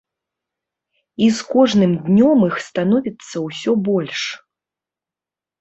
І 1.25 1.27
з 1.41 1.45
кожным 1.51 1.93
днём 2.07 2.37
іх 2.49 2.55
становіцца 2.71 3.35
ўсё 3.47 3.71
больш. 3.89 4.21